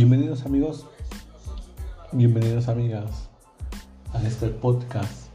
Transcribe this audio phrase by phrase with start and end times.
[0.00, 0.86] Bienvenidos amigos,
[2.10, 3.28] bienvenidos amigas
[4.14, 5.26] a este podcast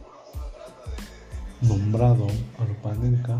[1.61, 2.25] nombrado
[2.57, 3.37] Arupanenka.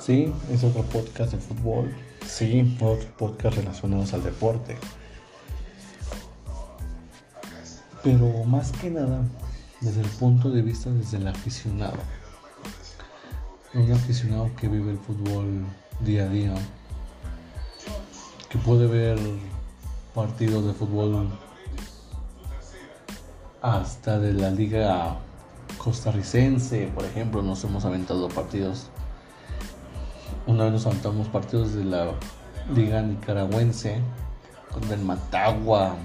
[0.00, 1.94] Sí, es otro podcast de fútbol.
[2.26, 4.78] Sí, otro podcast relacionados al deporte.
[8.02, 9.20] Pero más que nada,
[9.82, 11.98] desde el punto de vista desde el aficionado.
[13.74, 15.66] Un aficionado que vive el fútbol
[16.00, 16.54] día a día
[18.48, 19.18] que puede ver
[20.14, 21.28] partidos de fútbol
[23.60, 25.16] hasta de la liga
[25.78, 28.88] costarricense, por ejemplo, nos hemos aventado partidos.
[30.46, 32.12] Una vez nos aventamos partidos de la
[32.74, 34.00] liga nicaragüense
[34.72, 35.96] contra el Matagua,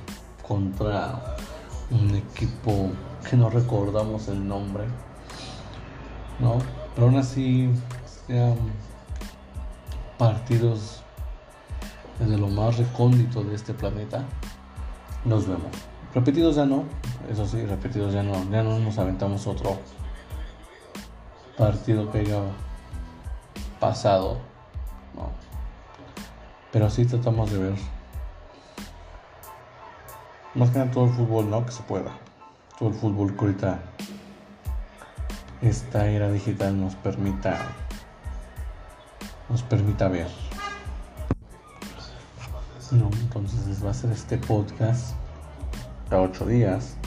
[0.47, 1.35] contra
[1.91, 2.89] un equipo
[3.29, 4.85] que no recordamos el nombre,
[6.39, 6.57] ¿no?
[6.95, 7.69] Pero aún así,
[8.27, 8.55] sean
[10.17, 11.00] partidos
[12.21, 14.23] desde lo más recóndito de este planeta,
[15.25, 15.71] nos vemos.
[16.13, 16.83] Repetidos ya no,
[17.31, 19.77] eso sí, repetidos ya no, ya no nos aventamos otro
[21.57, 22.41] partido que haya
[23.79, 24.37] pasado.
[26.71, 27.73] Pero sí tratamos de ver
[30.55, 31.65] más que nada todo el fútbol, ¿no?
[31.65, 32.11] Que se pueda.
[32.77, 33.79] Todo el fútbol que ahorita
[35.61, 37.57] esta era digital nos permita
[39.49, 40.50] nos permita ver.
[42.91, 45.15] No, entonces va a ser este podcast
[46.09, 46.97] cada ocho días.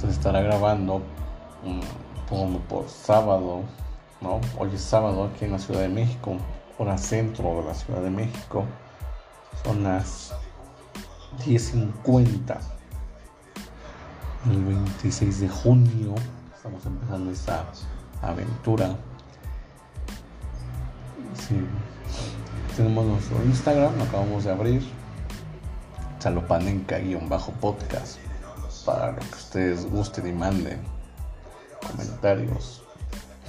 [0.00, 1.00] Se estará grabando
[2.28, 3.62] como por sábado,
[4.20, 4.40] ¿no?
[4.58, 6.38] Hoy es sábado aquí en la Ciudad de México,
[6.76, 8.64] hora centro de la Ciudad de México.
[9.62, 10.34] Son las
[11.46, 12.58] 10.50
[14.50, 16.14] el 26 de junio.
[16.56, 17.64] Estamos empezando esta
[18.22, 18.96] aventura.
[21.34, 21.64] Sí.
[22.78, 24.88] Tenemos nuestro Instagram, lo acabamos de abrir.
[26.20, 28.18] Chalopanenca-podcast.
[28.86, 30.78] Para lo que ustedes gusten y manden.
[31.90, 32.84] Comentarios,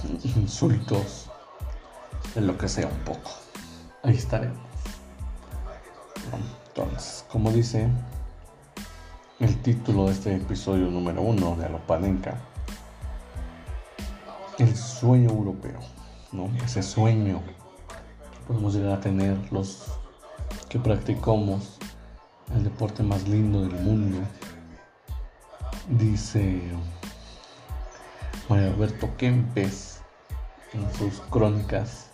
[0.35, 1.29] insultos,
[2.33, 3.29] de lo que sea un poco.
[4.01, 4.57] Ahí estaremos.
[6.69, 7.87] Entonces, como dice
[9.39, 12.35] el título de este episodio número uno de Alopanenca,
[14.57, 15.81] el sueño europeo,
[16.31, 16.49] ¿no?
[16.65, 17.43] Ese sueño
[18.49, 19.83] podemos llegar a tener los
[20.69, 21.77] que practicamos
[22.55, 24.17] el deporte más lindo del mundo.
[25.87, 26.59] Dice
[28.49, 30.01] Mario Alberto Kempes
[30.73, 32.09] en sus crónicas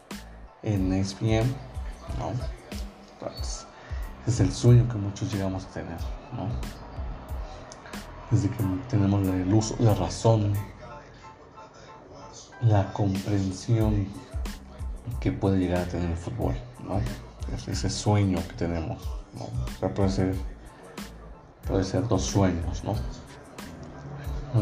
[0.62, 1.47] en ESPN,
[2.19, 2.34] ¿no?
[4.28, 5.97] es el sueño que muchos llegamos a tener.
[8.29, 10.53] Desde que tenemos el uso, la razón,
[12.59, 14.25] la comprensión
[15.20, 17.00] que puede llegar a tener el fútbol, ¿no?
[17.68, 19.02] ese sueño que tenemos,
[19.34, 19.90] ¿no?
[19.94, 20.36] puede ser,
[21.68, 22.96] puede ser dos sueños, ¿no?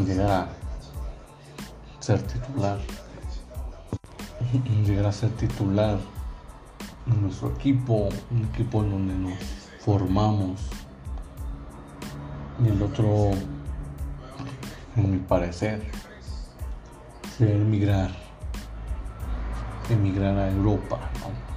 [0.00, 0.48] Llegar a
[2.00, 2.78] ser titular,
[4.84, 5.98] llegar a ser titular
[7.06, 9.38] en nuestro equipo, un equipo en donde nos
[9.80, 10.60] formamos.
[12.62, 13.30] Y el otro,
[14.96, 15.82] en mi parecer,
[17.36, 18.23] sería emigrar
[19.90, 20.98] emigrar a Europa.
[21.20, 21.54] ¿no?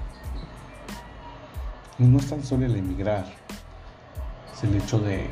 [2.06, 3.26] Y no es tan solo el emigrar,
[4.54, 5.28] es el hecho de,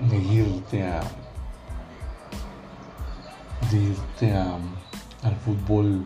[0.00, 1.00] de irte a
[3.72, 4.56] irte a,
[5.22, 6.04] al fútbol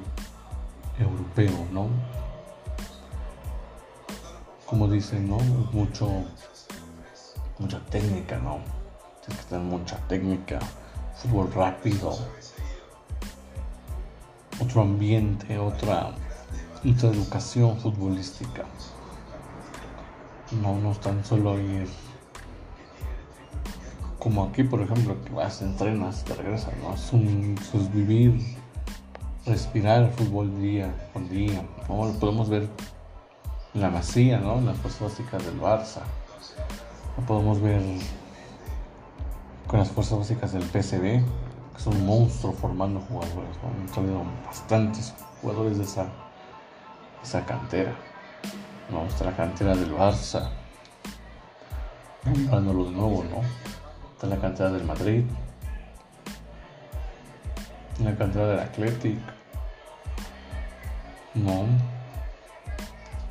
[0.98, 1.88] europeo, ¿no?
[4.66, 5.38] Como dicen, ¿no?
[5.72, 6.24] Mucho,
[7.58, 8.60] mucha técnica, ¿no?
[9.24, 10.58] Tienes que tener mucha técnica,
[11.14, 12.18] fútbol rápido,
[14.60, 16.10] otro ambiente, otra,
[16.84, 18.64] otra educación futbolística.
[20.60, 21.88] No, no tan solo ir
[24.22, 26.94] como aquí, por ejemplo, que vas, entrenas, te regresas, ¿no?
[26.94, 28.40] Es, un, es vivir,
[29.44, 31.64] respirar el fútbol día con día.
[31.88, 32.04] ¿no?
[32.04, 32.68] Lo podemos ver
[33.74, 34.58] en la Masía, ¿no?
[34.58, 36.02] En las fuerzas básicas del Barça.
[37.16, 37.82] Lo podemos ver
[39.66, 41.20] con las fuerzas básicas del PSV
[41.76, 43.56] es un monstruo formando jugadores.
[43.64, 46.06] Han salido bastantes jugadores de esa,
[47.22, 47.94] esa cantera.
[48.90, 49.04] ¿no?
[49.06, 50.50] Está la cantera del Barça.
[52.24, 53.40] Nombrándolo de nuevo, ¿no?
[54.14, 55.24] Está la cantera del Madrid.
[57.98, 59.18] La cantera del Athletic.
[61.34, 61.66] No.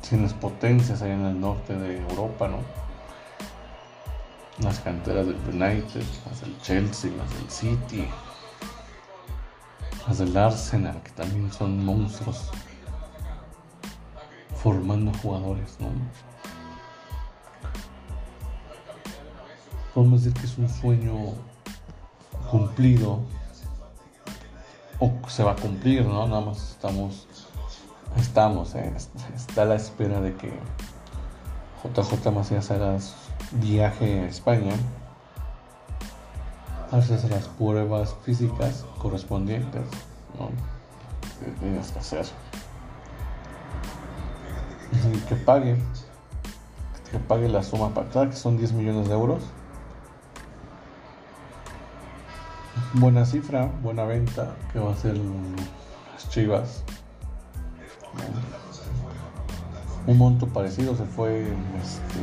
[0.06, 2.58] Tienes potencias ahí en el norte de Europa, ¿no?
[4.58, 8.06] Las canteras del United, las del Chelsea, las del City,
[10.02, 12.50] ninfas del Arsenal, que también son monstruos,
[14.56, 15.88] formando jugadores, ¿no?
[19.94, 21.34] Podemos decir que es un sueño
[22.50, 23.20] cumplido,
[24.98, 26.26] o se va a cumplir, ¿no?
[26.26, 27.28] Nada más estamos,
[28.16, 28.92] estamos, ¿eh?
[29.34, 30.52] está a la espera de que
[31.84, 33.14] JJ Macías haga su
[33.52, 34.72] viaje a España
[36.92, 39.82] haces las pruebas físicas correspondientes,
[40.38, 40.50] ¿no?
[41.44, 42.26] Que tienes que hacer.
[45.28, 45.76] Que pague,
[47.10, 49.42] que pague la suma pactada, que son 10 millones de euros.
[52.94, 56.84] Buena cifra, buena venta, que va a ser las Chivas
[60.06, 62.20] un monto parecido se fue este,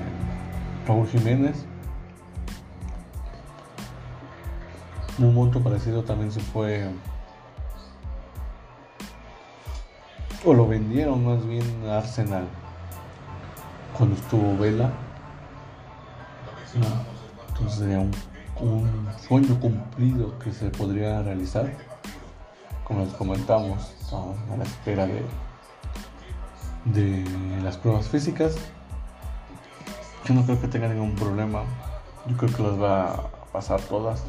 [0.88, 1.66] Raúl Jiménez.
[5.19, 6.89] Un monto parecido también se fue.
[10.45, 12.48] O lo vendieron más bien Arsenal.
[13.98, 14.92] Cuando estuvo Vela.
[17.50, 18.12] Entonces sería un,
[18.62, 21.71] un sueño cumplido que se podría realizar.
[22.86, 25.24] Como les comentamos, estamos a la espera de
[26.86, 27.25] de
[27.63, 28.56] las pruebas físicas.
[30.25, 31.63] Yo no creo que tenga ningún problema.
[32.27, 34.24] Yo creo que las va a pasar todas.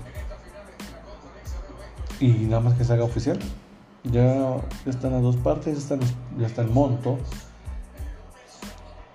[2.20, 3.38] Y nada más que se haga oficial.
[4.04, 4.56] Ya
[4.86, 5.88] están las dos partes,
[6.38, 7.18] ya está, el monto.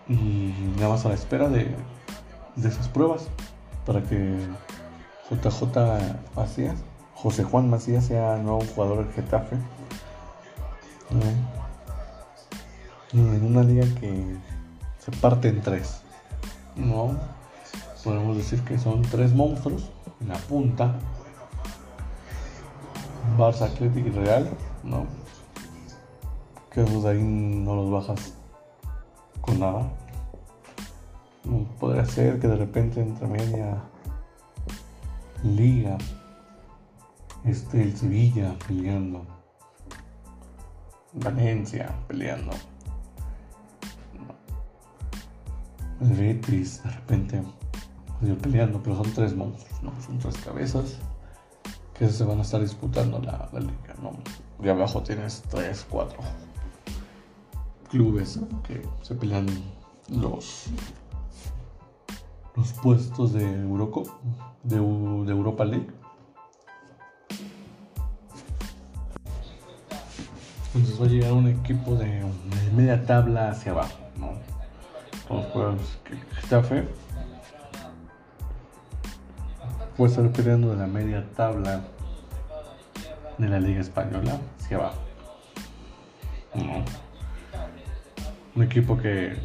[0.07, 1.75] Y nada más a la espera de,
[2.55, 3.27] de esas pruebas.
[3.85, 4.37] Para que
[5.29, 5.63] JJ
[6.35, 6.75] Macías,
[7.13, 9.57] José Juan Macías sea nuevo jugador del Getafe
[13.13, 14.37] en una liga que
[14.99, 16.01] se parte en tres.
[16.75, 17.17] ¿no?
[18.03, 19.89] Podemos decir que son tres monstruos
[20.21, 20.95] en la punta.
[23.37, 24.49] Barça, Atlético y Real,
[24.83, 25.05] ¿no?
[26.71, 28.33] Que esos ahí no los bajas
[29.41, 29.91] con nada.
[31.79, 33.81] Podría ser que de repente entre media
[35.43, 35.97] liga
[37.43, 39.25] esté el Sevilla peleando.
[41.13, 42.51] Valencia peleando.
[46.01, 47.43] el Betis de repente
[48.41, 49.91] peleando, pero son tres monstruos, ¿no?
[50.01, 50.97] Son tres cabezas
[51.97, 54.11] que se van a estar disputando la, liga, ¿no?
[54.63, 56.19] Y abajo tienes tres, cuatro
[57.89, 59.47] clubes que se pelean
[60.09, 60.65] los
[62.55, 64.03] los puestos de Euroco,
[64.63, 65.87] de, de Europa League.
[70.73, 72.23] Entonces va a llegar un equipo de
[72.73, 74.31] media tabla hacia abajo, ¿no?
[75.33, 75.81] los juegos
[76.41, 76.87] Getafe
[79.95, 81.81] puede estar peleando de la media tabla
[83.37, 85.01] de la Liga Española hacia abajo.
[88.55, 89.37] Un equipo que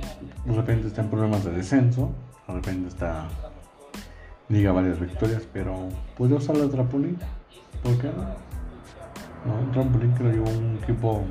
[0.45, 2.13] de repente está en problemas de descenso,
[2.47, 3.29] de repente está
[4.49, 7.19] liga varias victorias, pero puede usar la trampolín,
[7.83, 9.61] ¿por qué no?
[9.65, 11.25] no trampolín que lo llevó un equipo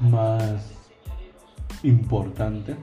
[0.00, 0.72] más
[1.82, 2.76] importante.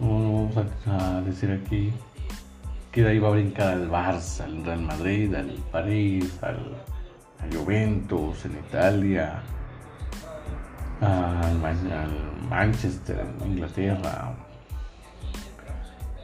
[0.00, 1.92] Vamos a, decir aquí
[2.90, 6.74] que de ahí va a brincar al Barça, al Real Madrid, al París, al,
[7.52, 9.42] Juventus en Italia,
[11.02, 11.58] al,
[12.48, 14.34] Manchester en Inglaterra.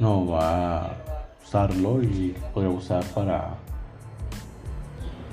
[0.00, 0.96] No va a
[1.44, 3.56] usarlo y podría usar para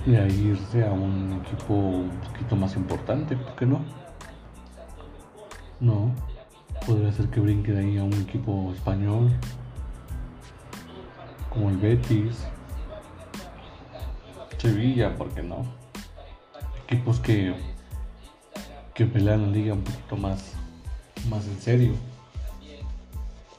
[0.06, 3.80] irse a un equipo un poquito más importante, ¿por qué no?
[5.80, 6.12] No,
[6.86, 9.32] podría ser que brinque de ahí a un equipo español
[11.50, 12.46] como el Betis,
[14.58, 15.66] Sevilla, ¿por qué no?
[16.88, 17.54] Equipos que,
[18.94, 20.54] que pelean la liga un poquito más,
[21.30, 21.94] más en serio.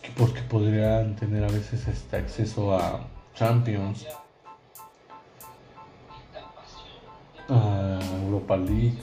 [0.02, 4.06] Equipos que podrían tener a veces este acceso a Champions,
[7.50, 8.98] a Europa League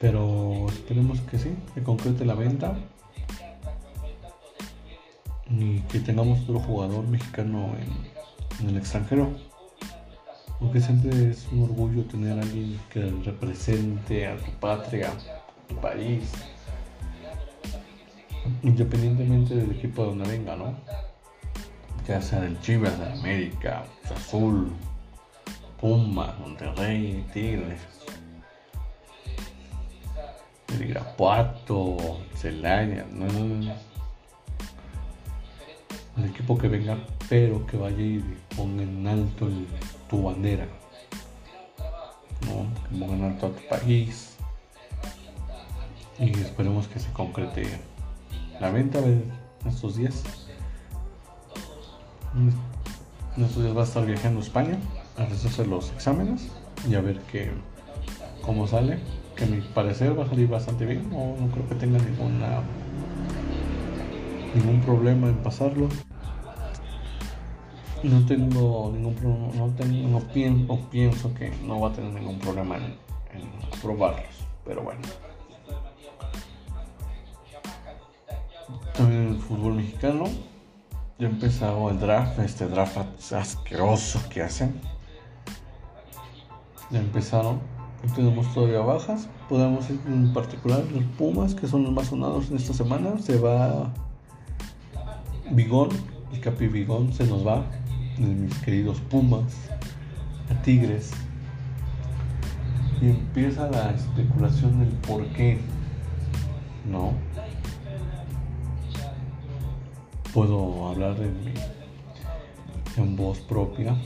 [0.00, 2.74] pero esperemos que sí, que concrete la venta
[5.50, 7.74] y que tengamos otro jugador mexicano
[8.60, 9.30] en, el extranjero.
[10.58, 15.76] Porque siempre es un orgullo tener a alguien que represente a tu patria, a tu
[15.76, 16.30] país,
[18.62, 20.74] independientemente del equipo de donde venga, ¿no?
[22.06, 24.70] Ya sea del Chivas, de América, Azul,
[25.78, 27.80] Puma, Monterrey, Tigres
[30.74, 31.96] el Irapuato,
[32.36, 33.26] Celaya, no,
[36.16, 36.98] El equipo que venga,
[37.28, 38.24] pero que vaya y
[38.56, 39.48] ponga en alto
[40.08, 40.66] tu bandera.
[42.46, 42.66] ¿no?
[42.88, 44.36] Que ponga en alto a tu país.
[46.18, 47.66] Y esperemos que se concrete
[48.60, 49.00] la venta.
[49.66, 50.22] estos días.
[53.36, 54.78] En estos días va a estar viajando a España
[55.16, 56.48] a hacerse los exámenes
[56.88, 57.50] y a ver qué,
[58.42, 58.98] cómo sale.
[59.40, 61.08] Que a mi parecer va a salir bastante bien.
[61.08, 62.60] No, no creo que tenga ninguna
[64.54, 65.88] ningún problema en pasarlo.
[68.02, 72.38] No tengo ningún problema, no, tengo, no pienso, pienso que no va a tener ningún
[72.38, 75.00] problema en, en aprobarlos, pero bueno.
[78.94, 80.24] También el fútbol mexicano.
[81.18, 82.96] Ya empezado el draft, este draft
[83.32, 84.80] asqueroso que hacen.
[86.90, 87.60] Ya empezaron.
[88.14, 89.28] Tenemos todavía bajas.
[89.48, 93.18] Podemos ir en particular los Pumas, que son los más sonados en esta semana.
[93.18, 93.92] Se va
[95.50, 95.90] Bigón,
[96.32, 97.64] el Capi Bigón se nos va.
[98.18, 99.54] Mis queridos Pumas,
[100.50, 101.10] a Tigres.
[103.00, 105.58] Y empieza la especulación del por qué.
[106.90, 107.12] ¿No?
[110.32, 111.54] puedo hablar en,
[112.96, 113.96] en voz propia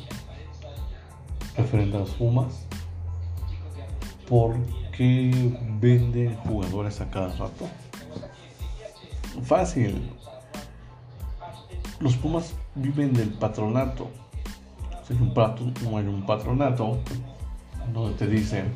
[1.57, 2.67] referente a los Pumas.
[4.29, 4.57] ¿Por
[4.97, 5.31] qué
[5.81, 7.69] venden jugadores a cada rato?
[9.43, 10.11] Fácil.
[12.01, 14.11] Los Pumas viven del patronato.
[15.11, 16.99] Hay un, hay un patronato
[17.93, 18.73] donde te dicen,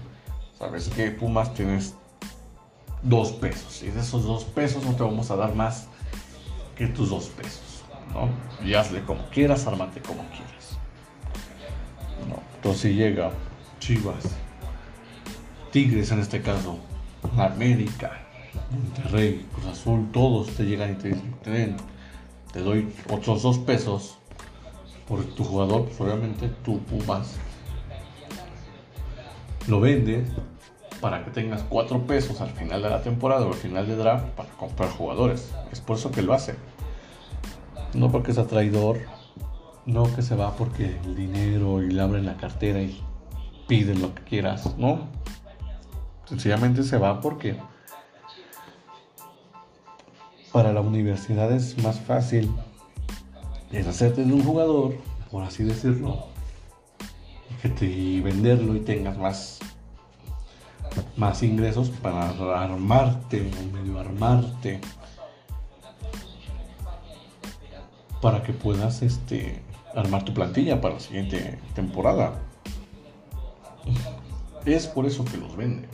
[0.58, 1.10] ¿sabes qué?
[1.10, 1.94] Pumas tienes
[3.02, 3.82] dos pesos.
[3.82, 5.88] Y de esos dos pesos no te vamos a dar más
[6.76, 8.28] que tus dos pesos, ¿no?
[8.66, 10.78] Y hazle como quieras, ármate como quieras.
[12.56, 13.30] Entonces llega
[13.80, 14.36] Chivas,
[15.70, 16.78] Tigres en este caso,
[17.36, 18.12] América,
[18.70, 21.76] Monterrey, Cruz Azul, todos te llegan y te dicen,
[22.52, 24.18] te doy otros dos pesos
[25.06, 27.36] por tu jugador, pues obviamente tú Pumas
[29.68, 30.28] lo vendes
[31.00, 34.24] para que tengas cuatro pesos al final de la temporada o al final de draft
[34.30, 35.52] para comprar jugadores.
[35.70, 36.54] Es por eso que lo hace.
[37.94, 38.98] No porque sea traidor,
[39.86, 43.00] no que se va porque el dinero y le abren la cartera y
[43.68, 45.08] piden lo que quieras, no.
[46.28, 47.56] Sencillamente se va porque
[50.52, 52.50] para la universidad es más fácil
[53.70, 54.94] deshacerte de un jugador,
[55.30, 56.26] por así decirlo,
[57.62, 59.58] que te venderlo y tengas más
[61.16, 62.28] más ingresos para
[62.62, 64.80] armarte o medio armarte
[68.20, 69.62] para que puedas este,
[69.94, 72.40] armar tu plantilla para la siguiente temporada.
[74.64, 75.88] Es por eso que los vende.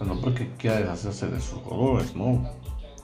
[0.00, 2.50] No porque quiera deshacerse de sus jugadores, no.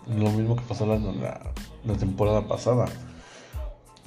[0.06, 2.86] Lo mismo que pasó la, la, temporada pasada.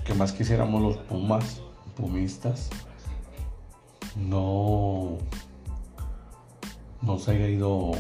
[0.05, 1.61] Que más quisiéramos los Pumas,
[1.95, 2.69] Pumistas,
[4.15, 5.17] no,
[7.01, 7.91] no se haya ido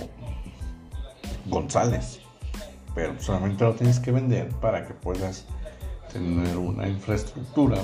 [1.45, 2.21] González.
[2.95, 5.45] Pero solamente lo tienes que vender para que puedas
[6.11, 7.77] tener una infraestructura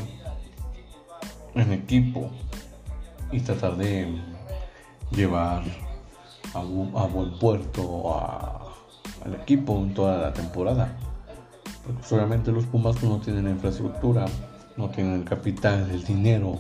[1.54, 2.32] en equipo
[3.32, 4.20] y tratar de
[5.12, 5.64] llevar
[6.56, 8.20] a, buen puerto
[9.24, 10.98] al equipo en toda la temporada.
[11.86, 14.26] Porque obviamente los Pumas no tienen infraestructura,
[14.78, 16.60] no tienen el capital, el dinero,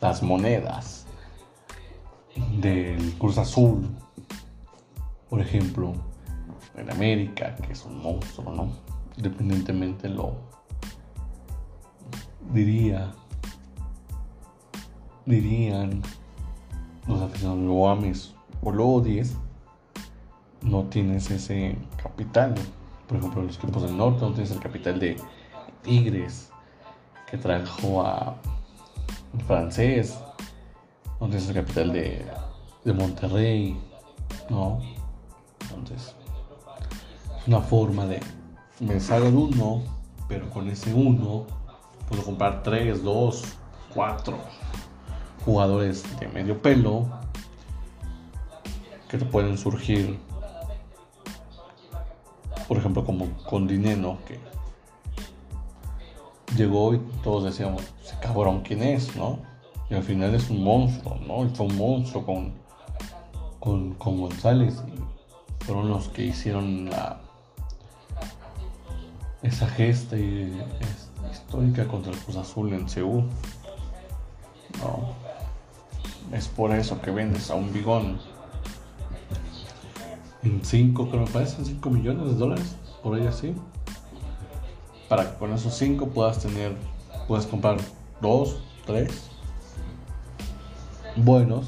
[0.00, 1.06] las monedas
[2.60, 3.88] del Cruz Azul,
[5.28, 5.94] por ejemplo,
[6.76, 8.86] en América, que es un monstruo, ¿no?
[9.16, 10.34] independientemente lo
[12.52, 13.12] diría
[15.24, 16.02] dirían
[17.08, 18.35] los aficionados lo ames
[18.68, 19.12] o
[20.62, 22.54] no tienes ese capital.
[23.08, 25.16] Por ejemplo los equipos del norte no tienes el capital de
[25.82, 26.50] Tigres
[27.30, 28.36] que trajo a
[29.46, 30.18] francés.
[31.20, 32.26] No tienes el capital de,
[32.84, 33.78] de Monterrey
[34.50, 34.80] no
[35.60, 36.14] entonces
[37.40, 38.20] es una forma de
[38.78, 39.82] me sale el uno,
[40.28, 41.46] pero con ese uno
[42.08, 43.44] puedo comprar 3, 2,
[43.94, 44.38] 4
[45.44, 47.06] jugadores de medio pelo
[49.08, 50.18] que te pueden surgir,
[52.68, 54.38] por ejemplo, como con Dineno, que
[56.56, 59.38] llegó y todos decíamos, ese cabrón quién es, ¿no?
[59.88, 61.44] Y al final es un monstruo, ¿no?
[61.44, 62.54] Y fue un monstruo con,
[63.60, 64.82] con, con González.
[64.88, 67.20] Y fueron los que hicieron la,
[69.42, 70.16] esa gesta
[71.30, 73.28] histórica contra el Cruz Azul en Seúl.
[74.80, 75.14] No.
[76.36, 78.18] Es por eso que vendes a un bigón
[80.62, 83.54] 5, que me parecen 5 millones de dólares, por ahí así.
[85.08, 86.76] Para que con esos 5 puedas tener,
[87.28, 87.76] puedas comprar
[88.20, 89.30] 2, 3
[91.16, 91.66] buenos,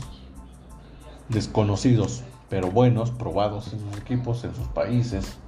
[1.29, 5.39] desconocidos, pero buenos, probados en sus equipos, en sus países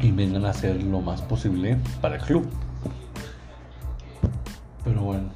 [0.00, 2.46] y vengan a hacer lo más posible para el club.
[4.84, 5.28] Pero bueno,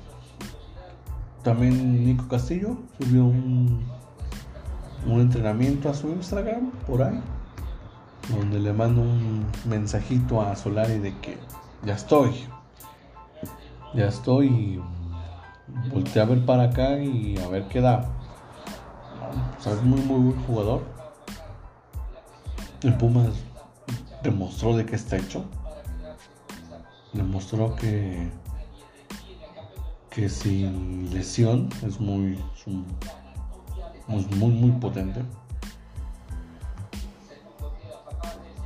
[1.42, 3.84] también Nico Castillo subió un,
[5.06, 7.20] un entrenamiento a su Instagram por ahí,
[8.30, 11.38] donde le mando un mensajito a Solari de que
[11.84, 12.32] ya estoy,
[13.94, 14.82] ya estoy y
[15.92, 18.10] volteé a ver para acá y a ver qué da.
[19.64, 20.82] O es muy, muy buen jugador.
[22.82, 23.30] El Pumas
[24.22, 25.44] demostró de qué está hecho.
[27.12, 28.30] Demostró que
[30.14, 32.38] que sin lesión es muy,
[34.06, 35.22] muy, muy, potente.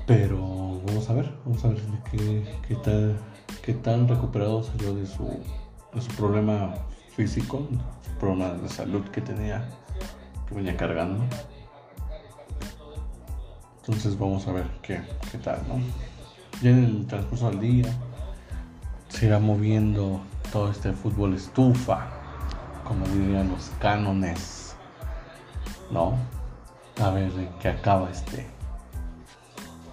[0.07, 3.19] Pero vamos a ver, vamos a ver qué, qué, tal,
[3.63, 5.25] qué tan recuperado salió de su,
[5.93, 6.75] de su problema
[7.15, 7.67] físico,
[8.21, 9.69] problema de salud que tenía,
[10.49, 11.25] que venía cargando.
[13.79, 15.01] Entonces vamos a ver qué,
[15.31, 15.77] qué tal, ¿no?
[16.63, 17.85] Ya en el transcurso del día
[19.09, 20.21] se irá moviendo
[20.53, 22.09] todo este fútbol estufa,
[22.85, 24.56] como dirían los cánones,
[25.91, 26.15] ¿no?
[27.03, 28.47] A ver en qué acaba este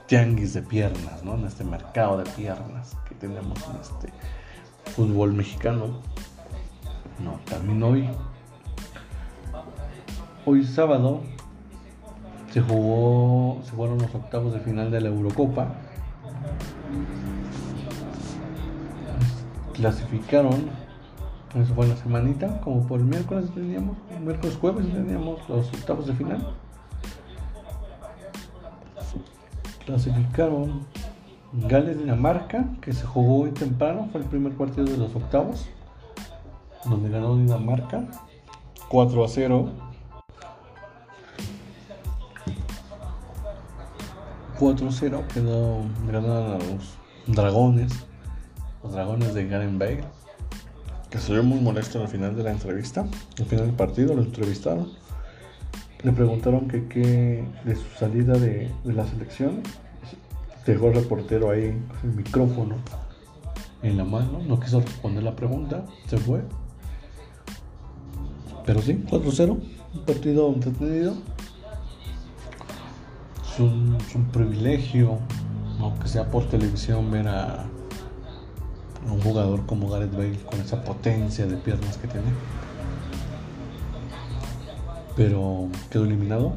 [0.07, 1.35] tianguis de piernas, ¿no?
[1.35, 4.13] En este mercado de piernas que tenemos en este
[4.91, 6.01] fútbol mexicano.
[7.23, 8.09] No, también hoy.
[10.45, 11.21] Hoy sábado
[12.51, 15.73] se jugó, se fueron los octavos de final de la Eurocopa
[19.73, 20.69] clasificaron,
[21.55, 26.13] eso fue la semanita, como por el miércoles teníamos, miércoles jueves teníamos los octavos de
[26.13, 26.55] final.
[29.85, 30.85] Clasificaron
[31.53, 35.67] Gales Dinamarca, que se jugó hoy temprano, fue el primer partido de los octavos,
[36.85, 38.05] donde ganó Dinamarca
[38.89, 39.69] 4 a 0.
[44.59, 48.05] 4 a 0 quedó ganaron a los dragones
[48.83, 50.03] los dragones de Garen Bale,
[51.13, 53.05] que se vio muy molesto al final de la entrevista,
[53.37, 54.89] al final del partido, lo entrevistaron.
[56.01, 59.61] Le preguntaron que qué de su salida de, la selección.
[60.65, 62.77] Dejó el reportero ahí el micrófono
[63.83, 66.41] en la mano, no quiso responder la pregunta, se fue.
[68.65, 71.13] Pero sí, 4-0, un partido entretenido.
[73.53, 75.19] Es un, es un privilegio,
[75.79, 77.67] aunque sea por televisión, ver a,
[79.09, 82.27] un jugador como Gareth Bale con esa potencia de piernas que tiene.
[85.15, 86.53] Pero quedó eliminado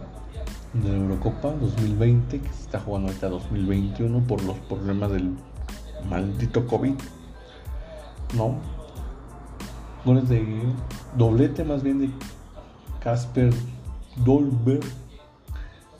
[0.73, 5.35] de la Eurocopa 2020, que se está jugando ahorita 2021 por los problemas del
[6.09, 6.95] maldito COVID.
[8.35, 8.57] No.
[10.05, 10.63] Goles de
[11.17, 12.11] doblete más bien de
[13.01, 13.53] Casper
[14.25, 14.85] Dolberg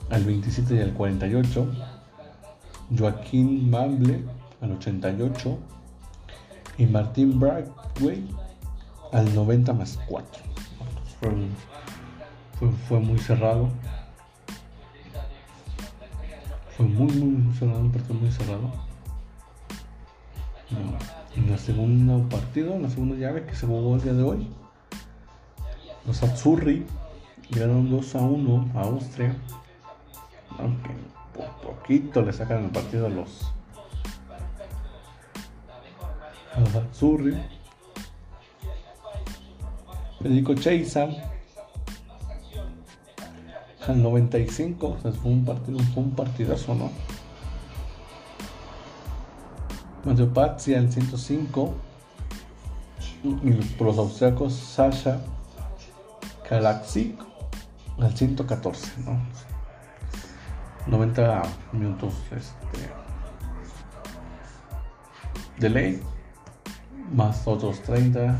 [0.09, 1.67] al 27 y al 48.
[2.97, 4.23] Joaquín Mamble
[4.61, 5.57] al 88
[6.77, 8.27] y Martín Bragway
[9.11, 10.43] al 90 más 4.
[12.87, 13.69] Fue, muy cerrado.
[16.75, 18.71] Fue muy, muy cerrado, un partido muy cerrado.
[21.35, 24.47] en la segunda partido, en la segunda llave que se jugó el día de hoy,
[26.05, 26.85] los Azzurri
[27.49, 29.35] ganaron 2 a 1 a Austria.
[30.59, 30.91] Aunque
[31.33, 33.51] por poquito le sacan el partido a los
[36.91, 37.37] Surri,
[40.21, 41.07] Federico Cheiza.
[43.87, 46.91] Al 95, o sea, fue un partido, fue un partidazo, ¿no?
[50.03, 51.73] Mario Pazzi al 105
[53.23, 55.21] y por los austriacos Sasha
[56.47, 57.17] Kalaksik
[57.99, 59.21] al 114, ¿no?
[60.87, 61.43] 90
[61.73, 62.89] minutos este,
[65.59, 66.01] de ley
[67.13, 68.35] más otros 30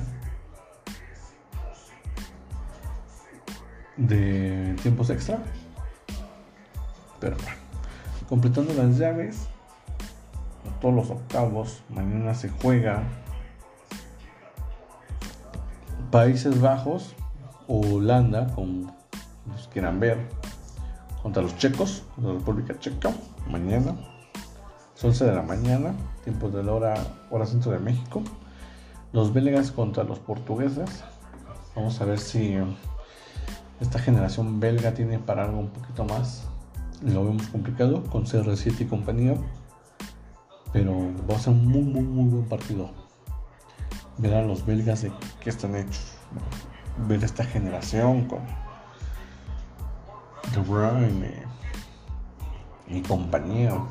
[3.98, 5.40] de tiempos extra.
[7.20, 7.58] Pero bueno,
[8.30, 9.48] completando las llaves,
[10.80, 13.04] todos los octavos, mañana se juega
[16.12, 17.16] Países Bajos
[17.68, 18.96] o Holanda, como
[19.74, 20.18] quieran ver,
[21.22, 23.12] contra los checos, la República Checa,
[23.50, 23.96] mañana.
[24.96, 26.96] Son 11 de la mañana, tiempos de la hora,
[27.30, 28.24] hora centro de México.
[29.18, 31.04] Los belgas contra los portugueses.
[31.76, 32.56] Vamos a ver si
[33.80, 36.44] esta generación belga tiene para algo un poquito más.
[37.02, 39.34] Lo vemos complicado con CR7 y compañía.
[40.72, 40.94] Pero
[41.28, 42.92] va a ser un muy, muy, muy buen partido.
[44.20, 46.14] Ver a los belgas de qué están hechos.
[47.08, 48.42] Ver esta generación con
[50.54, 51.42] De Bruyne
[52.88, 53.82] y compañía.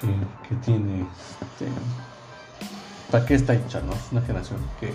[0.00, 1.06] que, tiene,
[1.42, 1.66] este,
[3.12, 3.80] ¿para qué está hecha?
[3.82, 3.92] ¿no?
[3.92, 4.92] Es una generación que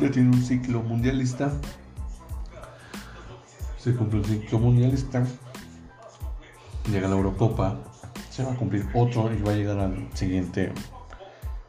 [0.00, 1.52] ya tiene un ciclo mundialista.
[3.78, 5.24] Se cumple un ciclo mundialista.
[6.90, 7.78] Llega la Eurocopa.
[8.28, 10.72] Se va a cumplir otro y va a llegar al siguiente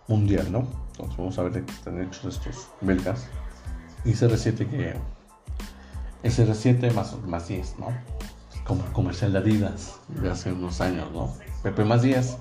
[0.08, 0.67] mundial, ¿no?
[0.91, 3.27] Entonces vamos a ver de qué están hechos estos belgas.
[4.06, 4.95] Y CR7 que
[6.23, 7.88] es CR7 más, más 10, ¿no?
[8.65, 11.32] Como comercial de Adidas de hace unos años, ¿no?
[11.62, 12.38] PP más 10.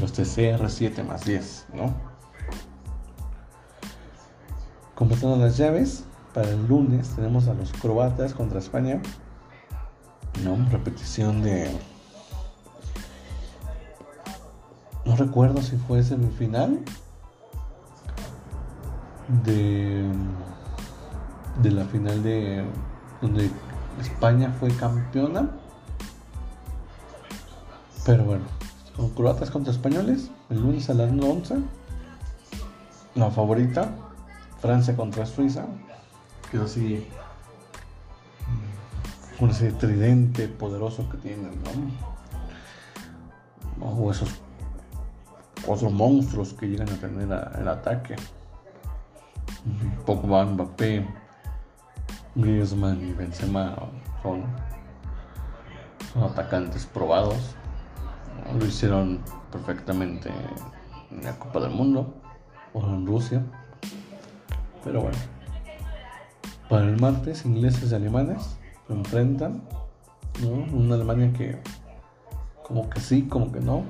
[0.00, 1.94] Los TCR7 más 10, ¿no?
[4.94, 9.00] Completando las llaves, para el lunes tenemos a los croatas contra España.
[10.42, 10.56] ¿no?
[10.70, 11.70] Repetición de.
[15.04, 16.80] No recuerdo si fue semifinal
[19.44, 20.04] de,
[21.60, 22.64] de la final de
[23.20, 23.50] donde
[24.00, 25.50] España fue campeona.
[28.04, 28.44] Pero bueno,
[28.96, 31.56] con croatas contra españoles, el lunes a las 11.
[33.14, 33.94] La favorita,
[34.60, 35.66] Francia contra Suiza.
[36.50, 37.06] Que así.
[39.38, 41.70] Con ese tridente poderoso que tienen, ¿no?
[43.84, 44.28] O esos
[45.64, 47.24] cuatro monstruos que llegan a tener
[47.58, 48.16] el ataque.
[50.06, 51.06] Pogba, Mbappé,
[52.34, 53.76] Griezmann y Benzema
[54.22, 54.44] son,
[56.12, 57.56] son atacantes probados.
[58.58, 60.30] Lo hicieron perfectamente
[61.10, 62.14] en la Copa del Mundo
[62.74, 63.42] o en Rusia.
[64.84, 65.16] Pero bueno,
[66.68, 69.62] para el martes, ingleses y alemanes se enfrentan.
[70.72, 71.58] Una Alemania que,
[72.62, 73.84] como que sí, como que no.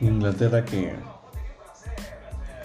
[0.00, 0.94] Inglaterra que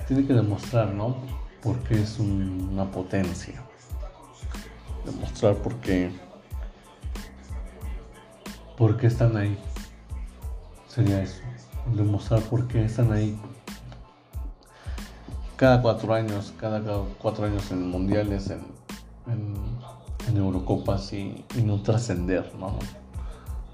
[0.08, 1.18] tiene que demostrar, ¿no?
[1.62, 3.62] Porque es una potencia.
[5.06, 6.12] Demostrar por qué.
[8.78, 9.58] ¿Por qué están ahí?
[10.88, 11.42] Sería eso.
[11.96, 13.38] Demostrar por qué están ahí.
[15.56, 16.82] Cada cuatro años, cada,
[17.20, 18.78] cuatro años en mundiales, en,
[20.36, 22.78] Eurocopas y, no trascender, ¿no?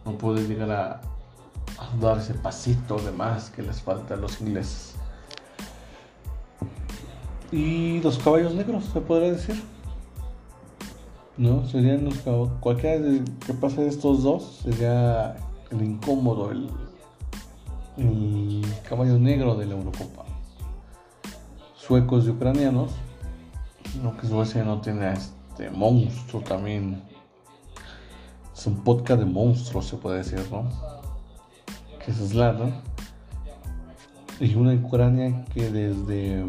[0.05, 1.01] No puede llegar a,
[1.79, 4.93] a dar ese pasito de más que les falta a los ingleses
[7.53, 9.61] y los caballos negros, se podría decir.
[11.37, 11.65] ¿No?
[11.67, 12.17] Serían los.
[12.59, 15.35] Cualquiera de, que pase de estos dos sería
[15.71, 16.69] el incómodo, el,
[18.87, 20.25] caballo negro de la Eurocopa.
[21.75, 22.91] Suecos y ucranianos.
[24.01, 27.01] No que Suecia no tiene a este monstruo también.
[28.55, 30.69] Es un podcast de monstruos, se puede decir, ¿no?
[32.03, 32.81] Que es Zlatan.
[34.39, 36.43] Y una Ucrania que desde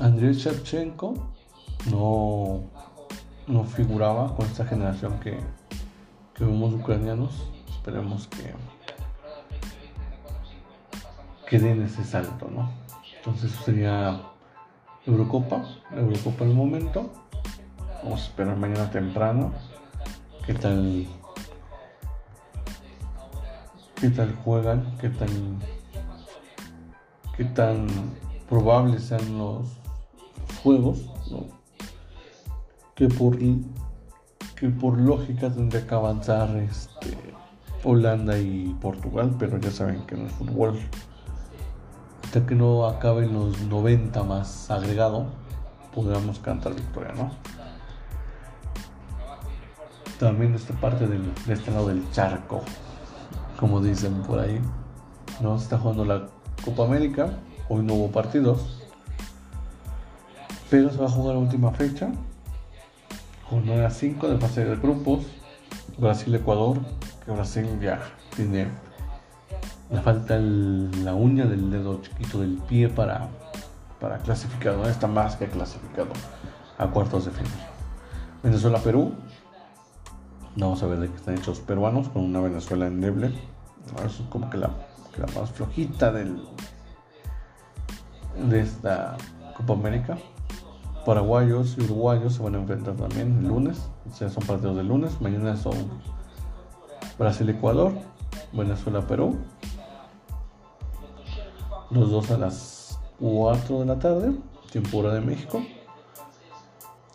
[0.00, 1.31] Andrei Shevchenko
[1.90, 2.60] no,
[3.46, 5.38] no figuraba con esta generación que,
[6.34, 7.48] que vemos ucranianos.
[7.68, 8.54] Esperemos que,
[11.48, 12.70] que den ese salto, ¿no?
[13.16, 14.20] Entonces sería
[15.06, 15.64] Eurocopa,
[15.94, 17.10] Eurocopa el momento.
[18.02, 19.52] Vamos a esperar mañana temprano.
[20.46, 21.06] ¿Qué tal?
[24.00, 24.96] ¿Qué tal juegan?
[25.00, 25.58] ¿Qué tan,
[27.36, 27.86] qué tan
[28.48, 29.68] probables sean los
[30.62, 30.98] juegos,
[32.94, 37.16] que, por, que por lógica tendría que avanzar este,
[37.84, 40.78] Holanda y Portugal, pero ya saben que no es fútbol.
[42.24, 45.26] Hasta que no acaben los 90 más agregado,
[45.94, 47.30] podríamos cantar victoria, ¿no?
[50.18, 52.62] También esta parte del, de este lado del charco,
[53.58, 54.60] como dicen por ahí,
[55.40, 55.58] ¿no?
[55.58, 56.28] Se está jugando la
[56.64, 58.82] Copa América, hoy no hubo partidos,
[60.70, 62.12] pero se va a jugar la última fecha
[63.52, 65.26] con 9 a 5 de fase de grupos.
[65.98, 66.78] Brasil-Ecuador,
[67.22, 68.00] que Brasil ya
[68.34, 68.66] tiene.
[69.90, 73.28] Le falta la uña del dedo chiquito del pie para,
[74.00, 74.88] para clasificar, ¿no?
[74.88, 76.08] está más que clasificado
[76.78, 77.52] a cuartos de final.
[78.42, 79.12] Venezuela-Perú,
[80.56, 83.34] vamos a ver de qué están hechos peruanos con una Venezuela endeble.
[84.06, 84.70] Es como que la,
[85.18, 86.42] la más flojita del,
[88.48, 89.18] de esta
[89.54, 90.16] Copa América
[91.04, 93.78] paraguayos y uruguayos se van a enfrentar también el lunes.
[94.10, 95.20] O sea, son partidos del lunes.
[95.20, 95.74] Mañana son
[97.18, 97.92] Brasil-Ecuador,
[98.52, 99.38] Venezuela-Perú.
[101.90, 104.32] Los dos a las 4 de la tarde,
[104.70, 105.62] tiempo hora de México.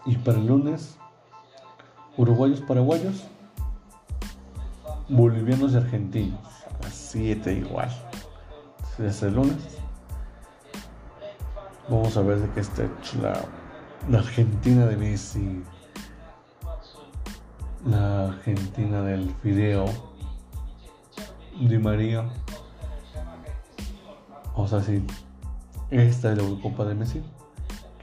[0.06, 0.98] Y para el lunes,
[2.16, 3.24] uruguayos, paraguayos,
[5.10, 6.40] bolivianos y argentinos.
[6.80, 7.90] A las 7 igual.
[9.00, 9.78] Es el lunes.
[11.90, 13.34] Vamos a ver de qué está hecho la
[14.10, 15.64] la Argentina de Messi.
[17.86, 19.86] la Argentina del Fideo,
[21.60, 22.30] Di María.
[24.56, 25.04] O sea, sí,
[25.90, 27.22] esta es la Eurocopa de Messi.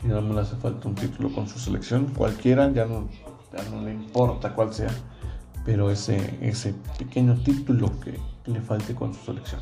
[0.00, 2.06] Que ya no le hace falta un título con su selección.
[2.06, 3.08] Cualquiera, ya no,
[3.52, 4.90] ya no le importa cuál sea.
[5.64, 9.60] Pero ese, ese pequeño título que le falte con su selección.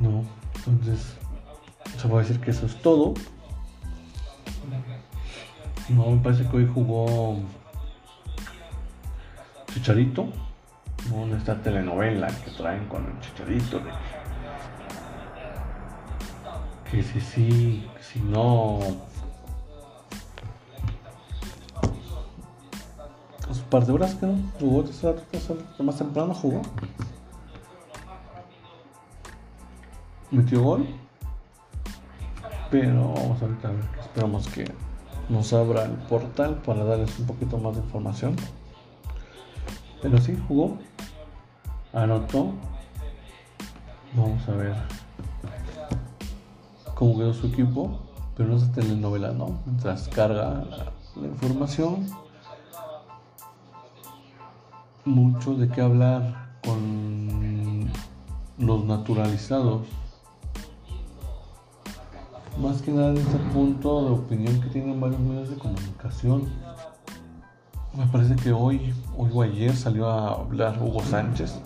[0.00, 0.22] No,
[0.66, 1.16] entonces
[1.96, 3.14] se puede decir que eso es todo.
[5.88, 7.38] No, me parece que hoy jugó
[9.72, 10.28] Chicharito.
[11.10, 13.80] No, esta telenovela que traen con el Chicharito.
[16.90, 18.78] que si sí, si no.
[23.48, 24.84] Un par de horas que no jugó,
[25.82, 26.62] más temprano jugó.
[30.30, 30.86] Metió gol.
[32.70, 33.56] Pero vamos a ver,
[34.00, 34.70] esperamos que
[35.28, 38.36] nos abra el portal para darles un poquito más de información.
[40.02, 40.78] Pero sí, jugó,
[41.92, 42.52] anotó.
[44.14, 44.74] Vamos a ver
[46.94, 47.98] cómo quedó su equipo,
[48.36, 49.60] pero no es telenovela, ¿no?
[49.66, 50.64] Mientras carga
[51.16, 52.06] la, información,
[55.04, 57.90] mucho de qué hablar con
[58.58, 59.86] los naturalizados
[62.58, 66.48] más que nada en este punto de opinión que tienen varios medios de comunicación.
[67.94, 71.60] Me parece que hoy, hoy o ayer salió a hablar Hugo Sánchez.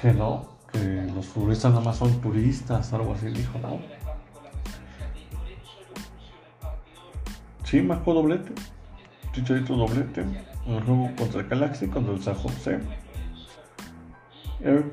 [0.00, 3.78] Que no, que los futbolistas nada más son turistas, algo así dijo, ¿no?
[7.64, 8.52] Sí, marcó doblete.
[9.32, 10.24] Chicharito doblete.
[10.66, 12.80] El juego contra el Galaxy, contra el San José.
[14.60, 14.92] Air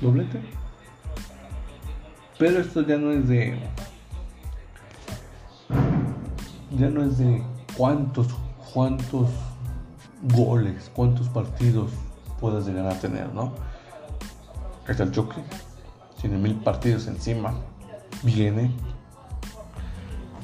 [0.00, 0.40] Doblete.
[2.38, 3.58] Pero esto ya no es de.
[6.78, 7.42] Ya no es de
[7.76, 8.28] cuántos,
[8.74, 9.30] cuántos
[10.34, 11.90] goles, cuántos partidos
[12.38, 13.54] puedas llegar a tener, ¿no?
[14.86, 15.42] Está el choque,
[16.20, 17.54] tiene mil partidos encima,
[18.22, 18.70] viene.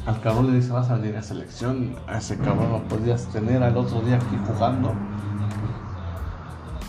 [0.07, 3.63] Al cabrón le dice vas a venir a selección, a ese cabrón lo podías tener
[3.63, 4.95] al otro día aquí jugando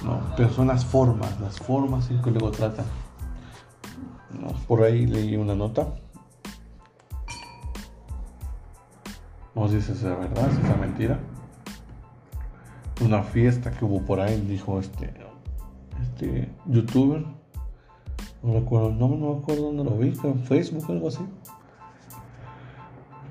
[0.04, 0.22] ¿no?
[0.36, 2.86] Pero son las formas, las formas en que luego tratan.
[4.68, 5.94] Por ahí leí una nota.
[9.56, 11.20] No sé si es verdad, si es mentira.
[13.04, 15.14] Una fiesta que hubo por ahí, dijo este,
[16.02, 17.26] este youtuber.
[18.42, 21.26] No recuerdo el no me acuerdo dónde lo vi, en Facebook o algo así.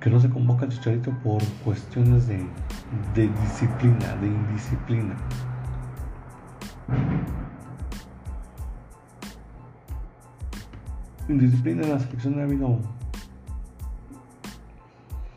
[0.01, 2.47] Que no se convoca al chicharito por cuestiones de
[3.15, 5.17] disciplina, de indisciplina.
[11.29, 12.79] Indisciplina en la selección ha habido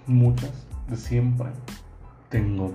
[0.07, 0.51] muchas,
[0.89, 1.49] de siempre.
[2.29, 2.73] Tengo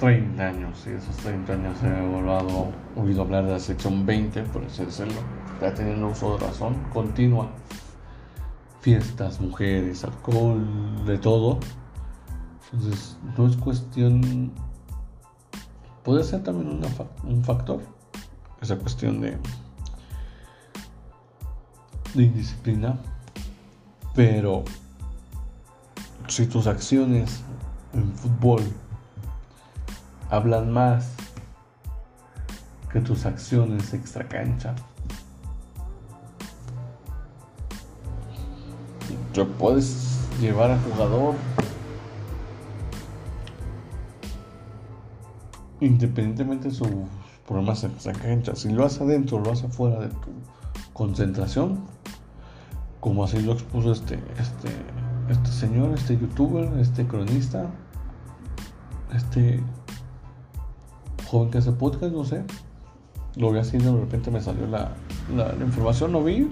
[0.00, 4.64] 30 años y esos 30 años he volvado, oído hablar de la sección 20, por
[4.64, 5.20] así decirlo.
[5.60, 7.50] Ya teniendo uso de razón, continua.
[8.80, 10.62] Fiestas, mujeres, alcohol,
[11.06, 11.58] de todo.
[12.72, 14.52] Entonces, no es cuestión
[16.04, 16.82] puede ser también
[17.24, 17.80] un factor,
[18.60, 19.38] esa cuestión de,
[22.14, 22.98] de indisciplina,
[24.14, 24.64] pero
[26.28, 27.42] si tus acciones
[27.94, 28.62] en fútbol
[30.30, 31.08] hablan más
[32.92, 34.74] que tus acciones extra cancha,
[39.32, 41.34] te puedes llevar al jugador
[45.84, 46.88] independientemente de sus
[47.46, 50.30] problemas en si lo hace adentro o lo hace fuera de tu
[50.92, 51.80] concentración,
[53.00, 54.70] como así lo expuso este, este,
[55.28, 57.66] este señor, este youtuber, este cronista,
[59.14, 59.62] este
[61.26, 62.44] joven que hace podcast, no sé,
[63.36, 64.92] lo vi así, de repente me salió la,
[65.34, 66.48] la, información, no vi,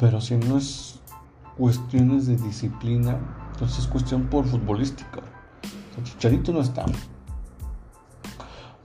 [0.00, 1.00] pero si no es
[1.56, 3.18] cuestiones de disciplina,
[3.52, 5.33] entonces es cuestión por futbolística.
[6.02, 6.84] Chicharito no está.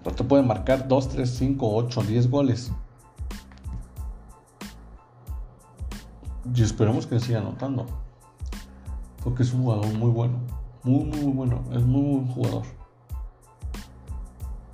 [0.03, 2.71] Pero te puede marcar 2, 3, 5, 8, 10 goles.
[6.53, 7.85] Y esperemos que siga anotando.
[9.23, 10.39] Porque es un jugador muy bueno.
[10.83, 11.63] Muy, muy, muy bueno.
[11.73, 12.63] Es muy buen jugador.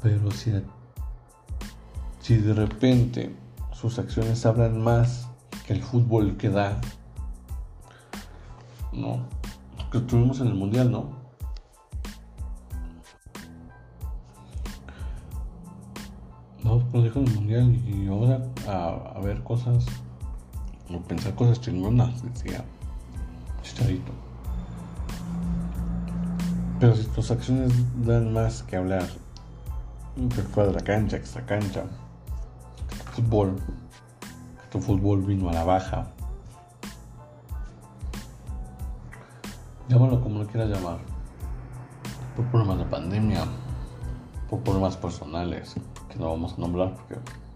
[0.02, 0.54] Pero si,
[2.20, 3.36] si de repente
[3.74, 5.28] sus acciones hablan más
[5.66, 6.80] que el fútbol que da,
[8.94, 9.28] no,
[9.92, 11.15] que tuvimos en el mundial, ¿no?
[16.66, 19.86] No, dejo el mundial y ahora a, ver cosas
[20.90, 22.66] o pensar cosas chingonas, decía
[23.62, 24.12] Chicharito.
[26.80, 27.72] Pero si tus acciones
[28.04, 29.06] dan más que hablar,
[30.16, 31.84] que fuera de la cancha, extra cancha,
[33.14, 33.58] fútbol,
[34.60, 36.08] que tu fútbol vino a la baja,
[39.88, 40.98] llámalo como lo quieras llamar,
[42.36, 43.46] por problemas de pandemia,
[44.50, 45.76] por problemas personales,
[46.20, 47.16] no vamos a nombrar porque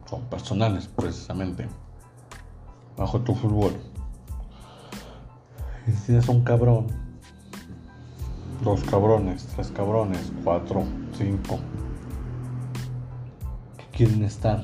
[0.10, 1.68] son personales precisamente,
[2.98, 3.74] bajo tu fútbol.
[5.88, 6.88] Y si tienes un cabrón,
[8.64, 11.60] dos cabrones, tres cabrones, cuatro, cinco,
[13.78, 14.64] que quieren estar,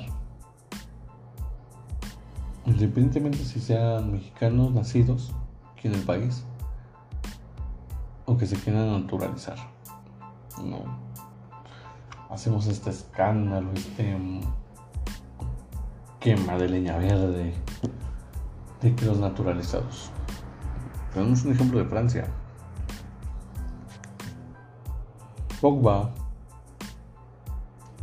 [2.65, 5.33] independientemente si sean mexicanos nacidos
[5.73, 6.43] aquí en el país,
[8.25, 9.57] o que se quieran naturalizar.
[10.63, 11.04] No.
[12.29, 14.41] Hacemos este escándalo, este mm,
[16.19, 17.53] quema de leña verde
[18.81, 20.11] de que los naturalizados.
[21.13, 22.27] Tenemos un ejemplo de Francia.
[25.61, 26.11] Pogba,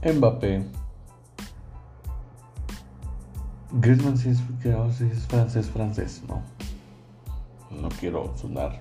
[0.02, 0.64] Mbappé,
[3.72, 4.38] Griezmann si es,
[4.96, 6.42] si es francés, francés, no.
[7.70, 8.80] No quiero sonar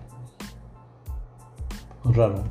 [2.03, 2.43] raro.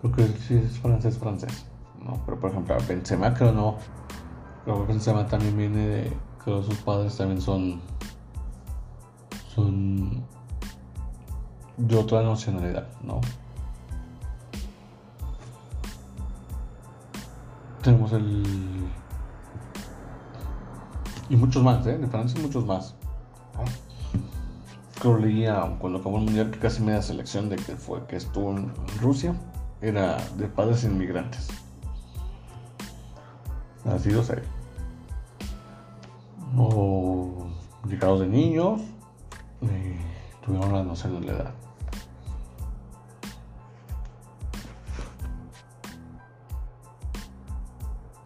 [0.00, 1.66] Creo que sí es francés, francés.
[2.02, 3.76] No, pero por ejemplo, Benzema creo no.
[4.64, 6.16] Que Benzema también viene de.
[6.44, 7.80] Creo que sus padres también son.
[9.54, 10.24] Son.
[11.76, 13.20] De otra nacionalidad, ¿no?
[17.82, 18.88] Tenemos el.
[21.28, 21.98] Y muchos más, ¿eh?
[21.98, 22.94] De Francia, muchos más
[24.98, 28.50] creo leía cuando acabó el mundial que casi media selección de que fue que estuvo
[28.50, 29.34] en Rusia
[29.80, 31.48] era de padres inmigrantes.
[33.84, 34.42] Nacidos ahí.
[36.56, 37.46] O
[37.86, 38.80] llegados de niños
[39.62, 41.54] y tuvieron la noción de la edad.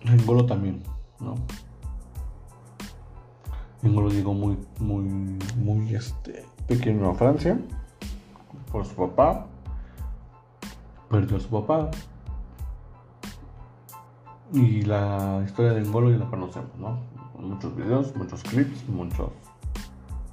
[0.05, 0.83] Engolo también
[1.21, 1.37] no
[3.83, 7.59] Engolo llegó muy muy muy este pequeño a Francia
[8.71, 9.47] por su papá.
[11.13, 11.91] Perdió a su papá.
[14.53, 16.99] Y la historia de Engolo ya la conocemos, ¿no?
[17.39, 19.31] Muchos videos, muchos clips, muchos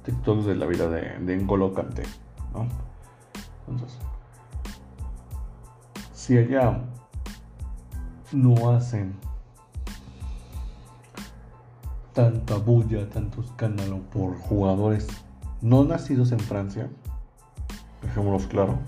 [0.04, 2.02] TikToks de la vida de, de Engolo Kanté,
[2.54, 2.66] ¿no?
[3.68, 3.98] Entonces,
[6.14, 6.82] si allá
[8.32, 9.14] no hacen
[12.14, 15.08] tanta bulla, tanto escándalo por jugadores
[15.60, 16.90] no nacidos en Francia,
[18.02, 18.78] dejémoslo claro,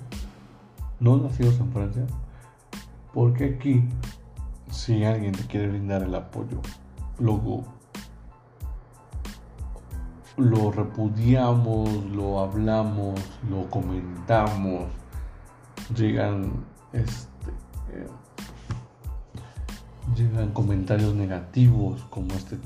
[1.03, 2.07] no nacidos en Francia,
[3.13, 3.85] porque aquí,
[4.71, 6.61] si alguien te quiere brindar el apoyo,
[7.19, 7.65] luego
[10.37, 14.87] lo repudiamos, lo hablamos, lo comentamos,
[15.95, 17.51] llegan este
[17.93, 18.07] eh,
[20.17, 22.59] llegan comentarios negativos como este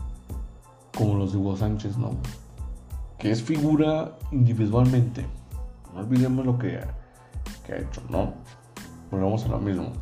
[0.97, 2.11] como los de Hugo Sánchez, ¿no?
[3.19, 5.27] que es figura individualmente.
[5.95, 6.81] No olvidemos lo que,
[7.67, 8.35] que ha hecho, ¿no?
[9.11, 9.93] Volvemos a lo mismo.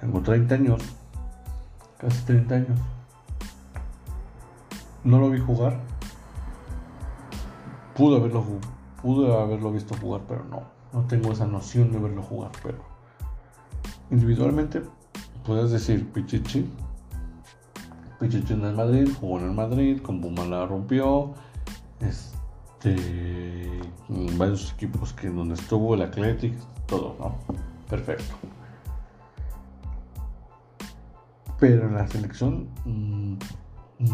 [0.00, 0.82] Tengo 30 años,
[1.98, 2.80] casi 30 años.
[5.04, 5.78] No lo vi jugar.
[7.96, 8.44] Pude haberlo,
[9.02, 10.62] pude haberlo visto jugar, pero no.
[10.92, 12.78] No tengo esa noción de verlo jugar, pero
[14.10, 14.82] individualmente
[15.44, 16.70] puedes decir Pichichi
[18.18, 21.34] Pichichi en el Madrid, jugó en el Madrid, con Puma la rompió.
[22.00, 23.77] Este,
[24.08, 26.54] varios equipos que donde estuvo el Athletic,
[26.86, 27.34] todo, ¿no?
[27.88, 28.34] Perfecto.
[31.58, 33.34] Pero en la selección, mm,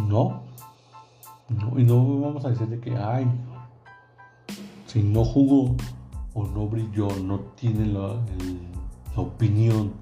[0.09, 0.42] no.
[1.49, 1.78] no.
[1.78, 3.26] Y no vamos a decir de que, ay,
[4.86, 5.76] si no jugó
[6.32, 8.16] o no brilló, no tiene la,
[9.14, 9.92] la opinión,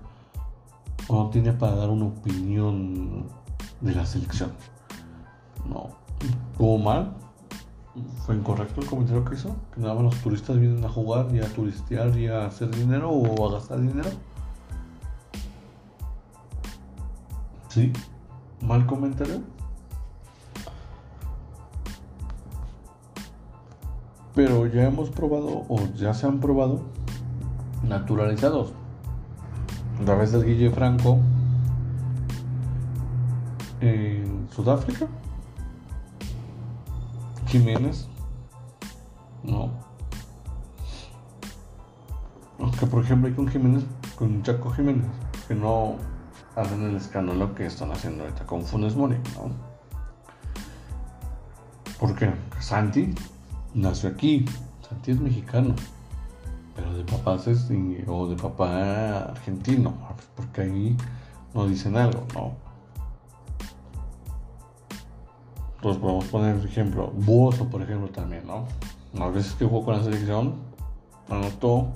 [1.08, 3.26] o no tiene para dar una opinión
[3.80, 4.52] de la selección.
[5.68, 5.88] No.
[6.58, 7.21] ¿Hubo mal?
[8.24, 9.54] ¿Fue incorrecto el comentario que hizo?
[9.74, 13.10] ¿Que nada más los turistas vienen a jugar y a turistear y a hacer dinero
[13.10, 14.08] o a gastar dinero?
[17.68, 17.92] ¿Sí?
[18.62, 19.40] ¿Mal comentario?
[24.34, 26.80] Pero ya hemos probado, o ya se han probado,
[27.82, 28.72] naturalizados.
[30.00, 31.18] A través del Guille Franco,
[33.80, 35.06] en Sudáfrica.
[37.52, 38.08] Jiménez.
[39.44, 39.70] No.
[42.58, 43.84] Aunque por ejemplo hay con Jiménez,
[44.16, 45.04] con Chaco Jiménez,
[45.46, 45.96] que no,
[46.56, 49.50] hacen el escándalo que están haciendo ahorita con Funes Mori, ¿no?
[52.00, 53.14] Porque Santi
[53.74, 54.46] nació aquí,
[54.88, 55.74] Santi es mexicano,
[56.74, 57.68] pero de papás es,
[58.06, 59.92] o de papá argentino,
[60.34, 60.96] porque ahí
[61.52, 62.61] no dicen algo, ¿no?
[65.82, 68.66] Entonces podemos poner ejemplo, Buoso por ejemplo también, ¿no?
[69.20, 70.54] A veces que jugó con la selección,
[71.28, 71.88] anotó,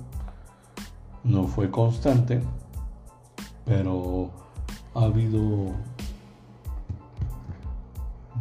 [1.22, 2.42] no fue constante,
[3.64, 4.32] pero
[4.92, 5.70] ha habido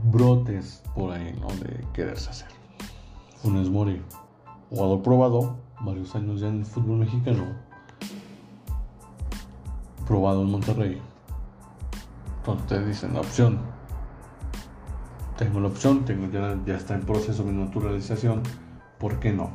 [0.05, 1.49] brotes por ahí, ¿no?
[1.63, 2.49] De quererse hacer.
[3.43, 4.01] Funes Mori,
[4.71, 7.45] jugador probado, varios años ya en el fútbol mexicano,
[10.07, 11.01] probado en Monterrey.
[12.47, 13.74] Entonces dicen la opción.
[15.37, 18.41] Tengo la opción, tengo, ya, ya está en proceso de naturalización.
[18.99, 19.51] ¿Por qué no?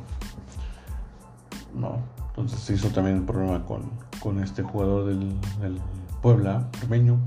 [1.73, 1.99] No.
[2.27, 5.81] Entonces se hizo también el problema con, con este jugador del, del
[6.21, 7.17] Puebla, Armeño.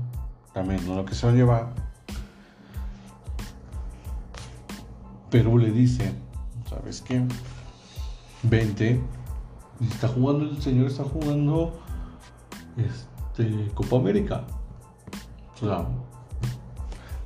[0.53, 0.95] También, ¿no?
[0.95, 1.73] Lo que se lo lleva.
[5.29, 6.13] Perú le dice,
[6.69, 7.25] ¿sabes qué?
[8.43, 9.01] Vente.
[9.81, 11.77] Y está jugando, el señor está jugando
[12.77, 14.45] este, Copa América.
[15.55, 15.85] O sea,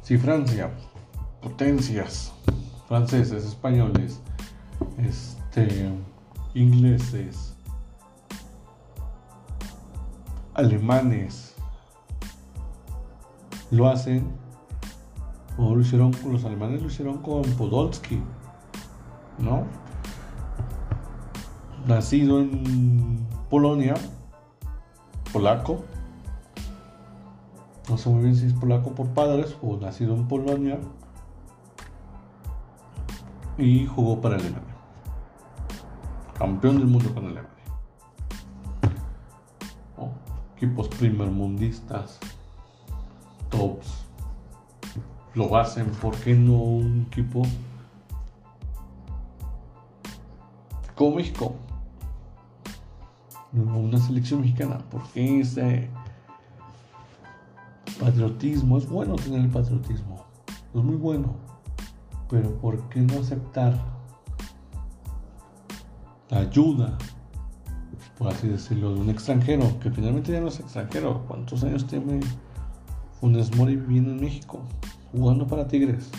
[0.02, 0.72] si Francia,
[1.42, 2.32] potencias,
[2.88, 4.22] franceses, españoles,
[4.98, 5.90] este,
[6.54, 7.56] ingleses,
[10.54, 11.56] alemanes,
[13.72, 14.28] lo hacen,
[15.58, 18.22] o lo hicieron, los alemanes lo hicieron con Podolski,
[19.38, 19.66] ¿no?
[21.88, 23.96] Nacido en Polonia,
[25.32, 25.84] polaco,
[27.90, 30.78] no sé muy bien si es polaco por padres o nacido en Polonia,
[33.60, 34.76] y jugó para Alemania.
[36.38, 37.50] Campeón del mundo con Alemania.
[39.98, 40.12] Oh,
[40.56, 42.20] equipos primermundistas
[43.50, 44.06] tops
[45.36, 47.44] lo hacen, ¿por qué no un equipo
[50.96, 51.56] como México?
[53.54, 55.90] Una selección mexicana, porque ese
[58.00, 60.26] patriotismo es bueno tener el patriotismo,
[60.74, 61.49] es muy bueno,
[62.30, 63.74] pero ¿por qué no aceptar
[66.30, 66.98] la ayuda,
[68.18, 71.26] por así decirlo, de un extranjero que finalmente ya no es extranjero?
[71.28, 72.20] ¿Cuántos años tiene?
[73.20, 74.62] Funes Mori viviendo en México,
[75.12, 76.10] jugando para Tigres.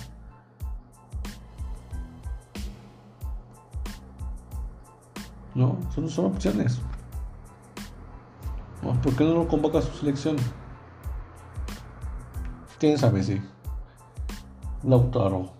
[5.54, 6.80] No, son, son opciones.
[9.02, 10.36] ¿Por qué no lo convoca a su selección?
[12.78, 13.40] Tienes a Messi,
[14.82, 15.50] Lautaro,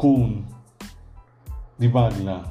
[0.00, 0.46] Kun,
[1.76, 2.50] Dybala.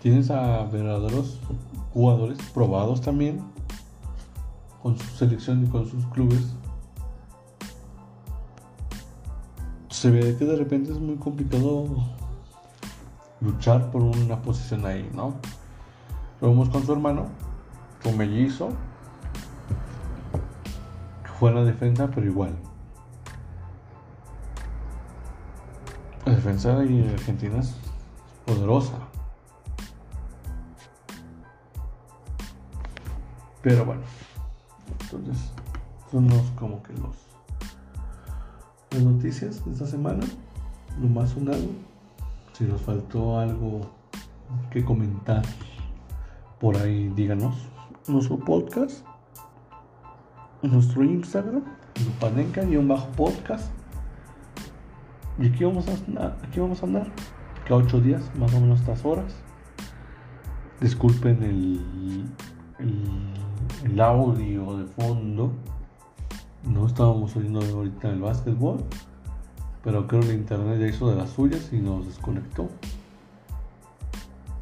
[0.00, 1.38] Tienes a verdaderos
[1.92, 3.42] jugadores probados también
[4.82, 6.54] con su selección y con sus clubes.
[9.90, 11.86] Se ve que de repente es muy complicado
[13.42, 15.34] luchar por una posición ahí, ¿no?
[16.40, 17.26] Lo vemos con su hermano,
[18.02, 18.70] con mellizo,
[21.38, 22.56] fue la defensa, pero igual.
[26.46, 27.74] Defensa de Argentina es
[28.44, 28.92] poderosa.
[33.62, 34.02] Pero bueno,
[35.00, 35.50] entonces
[36.08, 37.16] son los, como que los
[38.92, 40.24] las noticias de esta semana,
[41.00, 41.66] lo más sonado.
[42.52, 43.80] Si nos faltó algo
[44.70, 45.42] que comentar
[46.60, 47.56] por ahí, díganos.
[48.06, 49.04] Nuestro podcast,
[50.62, 51.64] nuestro Instagram,
[52.04, 52.62] Lupanenca
[55.38, 57.12] y aquí vamos a aquí vamos a andar
[57.64, 59.34] cada ocho días, más o menos estas horas.
[60.80, 61.80] Disculpen el,
[62.78, 63.36] el
[63.84, 65.52] el audio de fondo.
[66.64, 68.84] No estábamos oyendo ahorita el básquetbol,
[69.82, 72.68] pero creo que el internet ya hizo de las suyas y nos desconectó.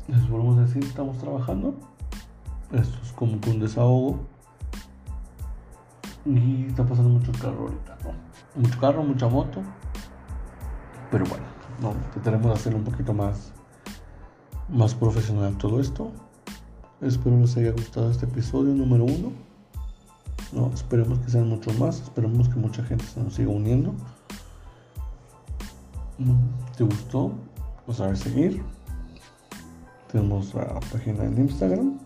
[0.09, 1.75] Les volvemos a decir, estamos trabajando.
[2.73, 4.21] Esto es como que un desahogo.
[6.27, 8.63] Y está pasando mucho carro ahorita, ¿no?
[8.63, 9.63] Mucho carro, mucha moto.
[11.15, 11.45] Pero bueno,
[11.81, 13.53] no, trataremos de hacerlo un poquito más,
[14.69, 16.11] más profesional todo esto.
[17.01, 19.31] Espero les haya gustado este episodio número uno.
[20.51, 22.01] No, esperemos que sean muchos más.
[22.01, 23.95] Esperemos que mucha gente se nos siga uniendo.
[26.77, 27.31] ¿Te gustó?
[27.87, 28.65] Pues a ver seguir.
[30.11, 31.97] Tenemos la página en Instagram.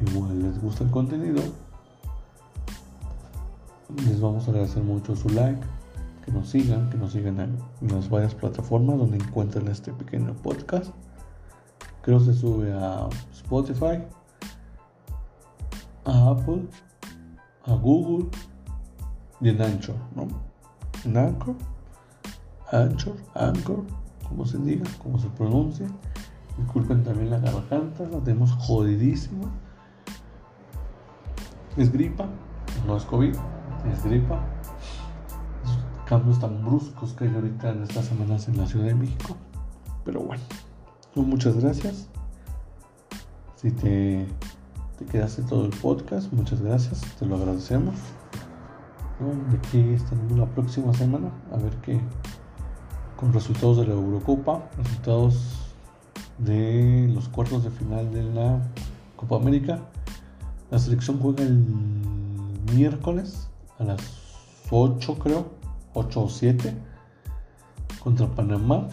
[0.00, 1.42] Igual les gusta el contenido.
[4.04, 5.64] Les vamos a agradecer mucho su like,
[6.28, 7.58] que nos sigan, que nos sigan en
[7.88, 10.92] las varias plataformas donde encuentran este pequeño podcast.
[12.02, 14.02] Creo que se sube a Spotify,
[16.04, 16.68] a Apple,
[17.64, 18.28] a Google
[19.40, 20.28] y en Anchor, ¿no?
[21.06, 21.56] En Anchor,
[22.72, 23.84] Anchor, Anchor,
[24.28, 25.86] como se diga, como se pronuncie.
[26.58, 29.50] Disculpen también la garganta, la tenemos jodidísima.
[31.78, 32.26] Es gripa,
[32.86, 33.34] no es COVID,
[33.90, 34.57] es gripa.
[36.08, 39.36] Cambios tan bruscos que hay ahorita en estas semanas en la Ciudad de México.
[40.04, 40.42] Pero bueno,
[41.14, 42.08] pues muchas gracias.
[43.56, 44.26] Si te,
[44.98, 47.94] te quedaste todo el podcast, muchas gracias, te lo agradecemos.
[49.50, 52.00] De aquí estaremos la próxima semana a ver qué
[53.16, 55.74] con resultados de la Eurocopa, resultados
[56.38, 58.62] de los cuartos de final de la
[59.16, 59.80] Copa América.
[60.70, 61.58] La selección juega el
[62.72, 63.48] miércoles
[63.80, 64.00] a las
[64.70, 65.57] 8 creo,
[65.98, 66.74] 8 o 7
[68.02, 68.88] contra Panamá,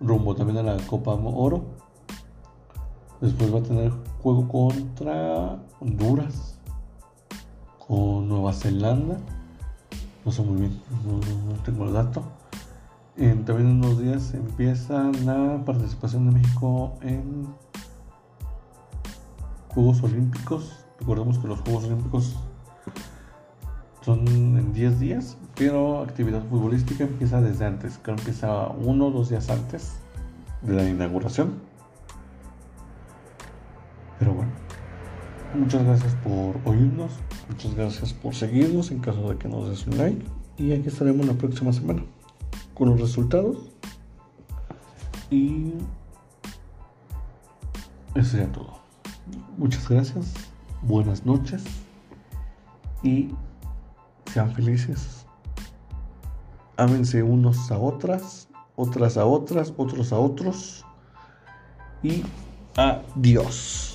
[0.00, 1.64] rumbo también a la Copa Oro.
[3.20, 6.58] Después va a tener juego contra Honduras,
[7.86, 9.18] con Nueva Zelanda.
[10.24, 12.22] No sé muy bien, no, tengo el dato.
[13.16, 17.46] también en unos días empieza la participación de México en
[19.68, 20.84] Juegos Olímpicos.
[20.98, 22.36] Recordemos que los Juegos Olímpicos
[24.02, 27.98] son en 10 días, pero actividad futbolística empieza desde antes.
[28.02, 29.94] Creo que empieza uno o dos días antes
[30.62, 31.54] de la inauguración.
[34.18, 34.52] Pero bueno,
[35.58, 37.12] muchas gracias por oírnos,
[37.48, 40.24] muchas gracias por seguirnos en caso de que nos des un like.
[40.58, 42.02] Y aquí estaremos la próxima semana
[42.74, 43.72] con los resultados.
[45.30, 45.72] Y
[48.14, 48.78] eso sería todo.
[49.58, 50.34] Muchas gracias,
[50.82, 51.64] buenas noches
[53.02, 53.30] y
[54.32, 55.15] sean felices.
[56.76, 60.84] Ámense unos a otras, otras a otras, otros a otros.
[62.02, 62.22] Y
[62.76, 63.85] adiós.